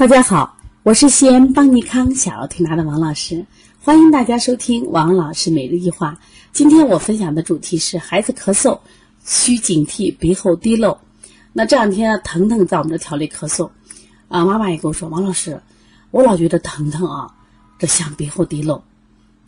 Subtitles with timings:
[0.00, 3.44] 大家好，我是西安邦尼康小儿推拿的王老师，
[3.82, 6.18] 欢迎大家收听王老师每日一话。
[6.54, 8.80] 今天我分享的主题是孩子咳嗽
[9.26, 10.96] 需警惕鼻后滴漏。
[11.52, 13.68] 那这两天腾腾在我们这调理咳嗽，
[14.28, 15.60] 啊，妈妈也跟我说，王老师，
[16.12, 17.30] 我老觉得腾腾啊，
[17.78, 18.82] 这像鼻后滴漏。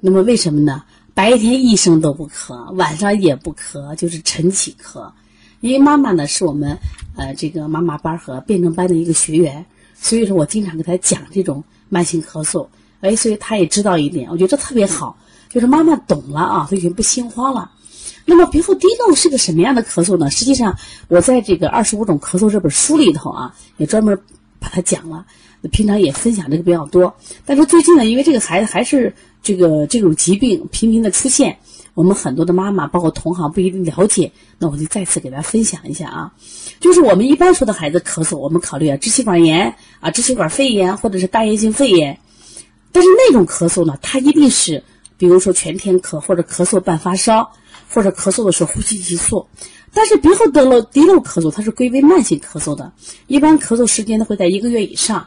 [0.00, 0.82] 那么为什么呢？
[1.14, 5.12] 白天一声都不咳，晚上也不咳，就是晨起咳。
[5.60, 6.76] 因为妈妈呢是我们
[7.14, 9.64] 呃这个妈妈班和辩证班的一个学员。
[10.00, 12.66] 所以说我经常给他讲这种慢性咳嗽，
[13.00, 15.16] 哎，所以他也知道一点，我觉得这特别好，
[15.48, 17.70] 就是妈妈懂了啊，所以就不心慌了。
[18.24, 20.30] 那么鼻后滴漏是个什么样的咳嗽呢？
[20.30, 20.76] 实际上
[21.08, 24.18] 我在这个《二十五种咳嗽》这本书里头啊，也专门
[24.58, 25.26] 把它讲了。
[25.68, 27.14] 平常也分享这个比较多，
[27.44, 31.58] 但是最近呢，因为这个孩子还是这个这种疾病频频的出现。
[31.94, 36.32] 我们很多的妈妈，包括同行不一定了解，那我就再次给大家分享一下啊。
[36.78, 42.18] 就是我们一般说的孩子咳嗽，我们考虑啊支气管炎啊、支气管肺炎或者是大叶性肺炎。
[42.92, 44.82] 但是那种咳嗽呢，它一定是
[45.18, 47.52] 比如说全天咳，或者咳嗽伴发烧，
[47.88, 49.44] 或者咳嗽的时候呼吸急促。
[49.92, 52.90] 但是鼻后得了滴漏咳嗽，它是归为慢性咳嗽的，
[53.26, 55.26] 一般咳嗽时间呢会在一个月以上。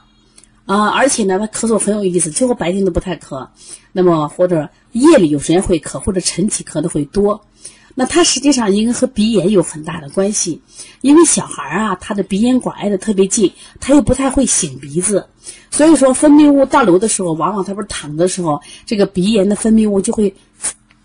[0.65, 3.49] 啊，而且呢，他咳嗽很有意思，几乎白天都不太咳，
[3.91, 7.45] 那么或者夜里有时间会咳，或者晨起咳的会多。
[7.95, 10.61] 那他实际上应该和鼻炎有很大的关系，
[11.01, 15.27] 因为小孩啊，他的鼻咽管挨得特别近，他又不太会擤鼻子，
[15.69, 20.33] 所以说分泌物倒流的时候，往往他不是躺的时候，这个鼻炎的分泌物就会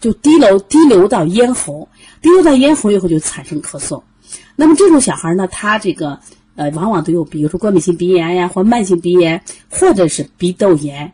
[0.00, 1.89] 就滴流滴流到咽喉，
[2.22, 4.03] 滴流到咽喉以后就产生咳嗽。
[4.55, 6.20] 那么这种小孩呢，他这个。
[6.59, 11.12] 呃，往往都有，比如说过敏性鼻炎呀，或慢性鼻炎，或者是鼻窦炎。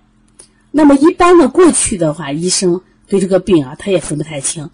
[0.71, 4.71] 那么一般的过去的话，医生对这个病啊，他也分不太清，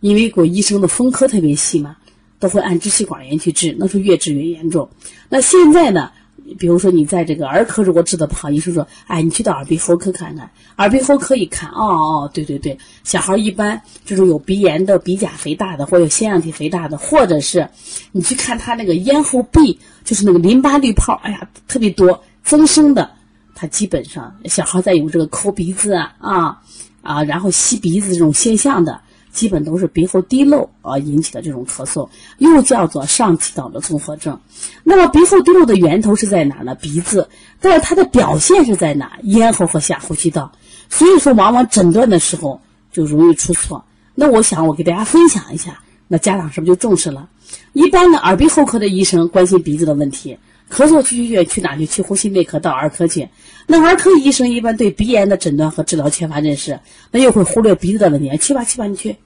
[0.00, 1.96] 因为过医生的分科特别细嘛，
[2.40, 4.88] 都会按支气管炎去治，那是越治越严重。
[5.28, 6.10] 那现在呢？
[6.58, 10.50] 比如说你在这个儿科如果治的不好，医生说，哎，你去到耳鼻喉科看看。
[10.76, 17.68] 耳鼻喉科一看，哦哦，对对对，小孩一般这种有鼻炎的、鼻甲肥大的，或有腺样体肥大的，或者是
[18.12, 23.10] 你去看他那个咽喉壁，就是那个淋巴滤泡，哎呀，特别多增生的，
[23.54, 26.60] 他基本上小孩在有这个抠鼻子啊
[27.02, 29.00] 啊，然后吸鼻子这种现象的。
[29.34, 32.08] 基本都是鼻后滴漏而引起的这种咳嗽，
[32.38, 34.38] 又叫做上气道的综合症。
[34.84, 36.74] 那么鼻后滴漏的源头是在哪呢？
[36.76, 37.28] 鼻子，
[37.60, 39.18] 但是它的表现是在哪？
[39.24, 40.52] 咽喉和下呼吸道。
[40.88, 42.60] 所以说，往往诊断的时候
[42.92, 43.84] 就容易出错。
[44.14, 47.28] 那我想，我给大家分享一下，那家长是不是就重视了？
[47.72, 50.38] 一般的耳鼻喉科的医生关心鼻子的问题，
[50.70, 51.86] 咳嗽去医院去哪去？
[51.86, 53.28] 去呼吸内科到儿科去。
[53.66, 56.78] 那儿科医生一般对鼻炎的诊断和治疗缺乏认识，
[57.10, 58.30] 那又会忽略鼻子的问题。
[58.36, 59.16] 去吧去吧，你去。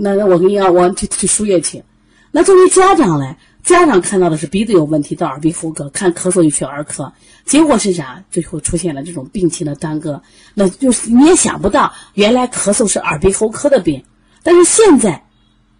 [0.00, 1.82] 那那我跟你讲，我去去输液去。
[2.30, 7.12] 那作为家长呢，家长看到的是鼻子有问题，到耳鼻喉科看咳嗽就去儿科，
[7.46, 8.22] 结果是啥？
[8.30, 10.22] 最后出现了这种病情的耽搁。
[10.54, 14.04] 那就是你也想不到，原来咳嗽是耳鼻喉科的病。
[14.42, 15.24] 但是现在，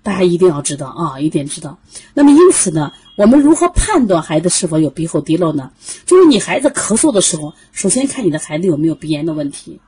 [0.03, 1.78] 大家一定要知道啊，一定知道。
[2.15, 5.71] 那么因此呢，我们如何判断孩子是否有鼻后滴漏呢？
[6.07, 9.81] 就是你孩子咳嗽的时候，首先看你的孩子有没有鼻炎的问题。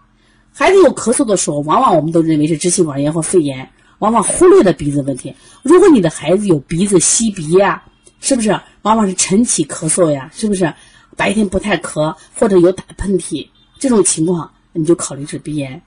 [0.53, 3.71] 孩子有咳嗽的时候，往往我们都认为是支气管炎或肺炎。
[4.01, 5.35] 往往忽略了鼻子问题。
[5.63, 7.83] 如果你的孩子有鼻子吸鼻呀，
[8.21, 8.61] 是不是？
[8.83, 10.75] 往往是晨起咳嗽呀，是不是？
[11.17, 13.47] 白天不太咳，或者有打喷嚏
[13.79, 15.81] 这种情况，你就考虑是鼻炎。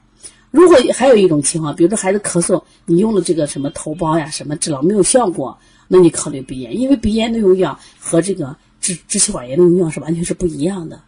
[0.52, 5.58] 如果还有一种情况，比如说孩子咳嗽，你用了这个什么头孢呀，什么治疗没有效果，
[5.88, 11.02] 那你考虑鼻炎，因为鼻炎的用药和这个支支气管炎的用药是完全是不一样的。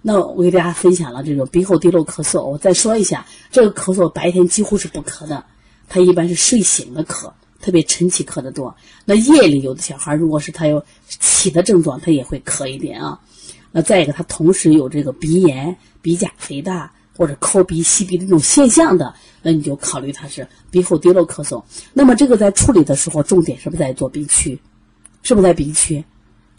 [0.00, 5.44] 那我给大家分享了这种鼻后滴漏咳嗽，我再说一下，这个咳嗽白天几乎是不咳的。
[5.90, 7.30] 他一般是睡醒了咳，
[7.60, 8.74] 特别晨起咳的多。
[9.04, 13.20] 那夜里有的小孩，如果是他有起的症状，他也会咳一点啊。
[13.72, 19.12] 那再一个，他同时有这个鼻炎、鼻甲肥大或者抠鼻、吸鼻的这种现象的，
[19.42, 21.60] 那你就考虑他是鼻后滴漏咳嗽。
[21.92, 24.56] 那么这个在处理的时候，重点是不是在做鼻区？
[25.24, 26.04] 是不是在鼻区？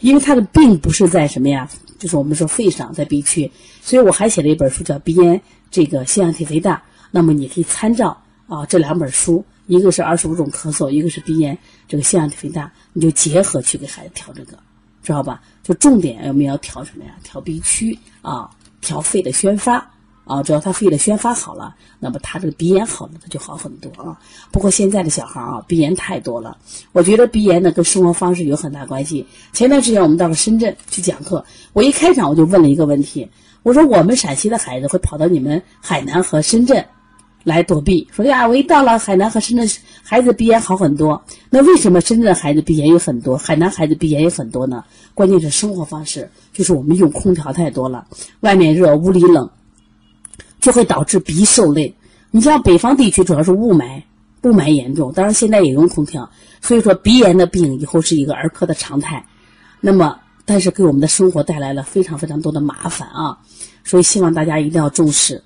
[0.00, 1.66] 因为他的病不是在什么呀？
[1.98, 3.50] 就是我们说肺上，在鼻区。
[3.80, 5.40] 所以我还写了一本书叫《鼻炎
[5.70, 6.76] 这个腺样体肥大》，
[7.10, 8.22] 那么你可以参照。
[8.48, 11.56] 啊，这两本书，一个是二十五种咳嗽，一个是鼻炎，
[11.88, 14.58] 这个腺样体肥大，你就结合去给孩子调这个，
[15.02, 15.40] 知道吧？
[15.62, 17.12] 就重点我们要调什么呀？
[17.22, 18.50] 调鼻区啊，
[18.80, 19.90] 调肺的宣发
[20.24, 20.42] 啊。
[20.42, 24.18] 只要他肺的宣发好了，那么他这个鼻炎好了，他就好很多啊。
[24.50, 26.58] 不过现在的小孩啊，鼻炎太多了，
[26.92, 29.26] 我觉得鼻炎呢跟生活方式有很大关系。
[29.52, 33.30] 前段时间我们到了深圳去讲课，我一开场我就问了一个问题，
[33.62, 36.84] 我说我们陕西的孩子会跑到你们海南和深圳。
[37.44, 38.06] 来躲避。
[38.12, 39.68] 说呀，我一到了海南和深圳，
[40.02, 41.22] 孩子鼻炎好很多。
[41.50, 44.84] 那为什么深圳的孩子鼻炎有很多，海南孩子鼻炎有很多呢？
[45.14, 48.06] 关键是生活方式，就是我们用空调太多了，
[48.40, 49.50] 外面热，屋里冷，
[50.60, 51.94] 就会导致鼻受累。
[52.30, 54.02] 你像北方地区主要是雾霾，
[54.42, 56.30] 雾霾严重，当然现在也用空调，
[56.60, 59.26] 所以说鼻炎的病以后是一个儿科的常态。
[59.80, 63.38] 那么，但是给我们的生活带来了非常非常多的麻烦啊，
[63.84, 65.42] 所以希望大家一定要重视。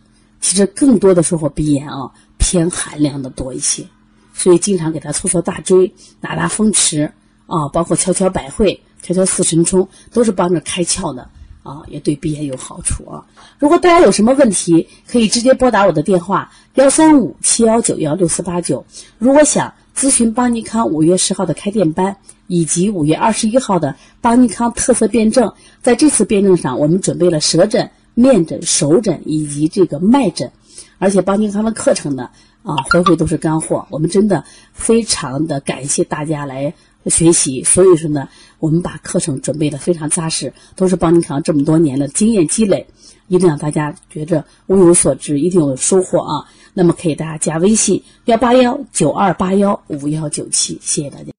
[0.47, 3.85] 其实更多的时候鼻炎啊偏寒凉的多一些，
[4.33, 7.13] 所以经常给他搓搓大椎、打打风池
[7.47, 11.29] 啊，包括敲敲百会、敲敲四神聪，都是帮着开窍的。
[11.65, 13.27] 啊，也对鼻炎有好处啊！
[13.59, 18.87] 如果大家有什么问题，可以直接拨打我的电话幺三五七幺九幺六四八九。
[19.19, 30.51] 如果想咨询邦尼康五月十号的开店班，以及五月二十一号的邦尼康特色辩证，在这次辩证上，我们准备了舌诊、面诊、手诊以及这个脉诊，
[30.99, 32.31] 而且邦尼康的课程呢，
[32.65, 33.87] 啊，回回都是干货。
[33.91, 34.43] 我们真的
[34.73, 36.75] 非常的感谢大家来。
[37.09, 38.29] 学习，所以说呢，
[38.59, 42.89] 我们把课程准备的非常扎实，都是邦尼康这么多年的经验积累，
[43.29, 46.51] 一定让大家觉着物有所值，一定有收获啊！
[46.75, 51.31] 那么可以大家加微信幺八幺九二八幺五幺九七，谢谢大家。